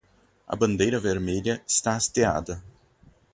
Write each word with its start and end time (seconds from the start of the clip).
A 0.47 0.55
bandeira 0.55 0.99
vermelha 0.99 1.61
está 1.67 1.95
hasteada 1.95 2.63